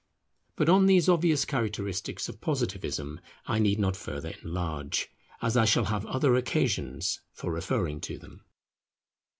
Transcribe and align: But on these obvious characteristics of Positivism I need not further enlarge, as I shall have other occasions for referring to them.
But 0.55 0.67
on 0.67 0.87
these 0.87 1.07
obvious 1.07 1.45
characteristics 1.45 2.27
of 2.27 2.41
Positivism 2.41 3.19
I 3.45 3.59
need 3.59 3.77
not 3.77 3.95
further 3.95 4.33
enlarge, 4.41 5.11
as 5.43 5.55
I 5.55 5.65
shall 5.65 5.85
have 5.85 6.07
other 6.07 6.33
occasions 6.35 7.21
for 7.33 7.51
referring 7.53 8.01
to 8.01 8.17
them. 8.17 8.43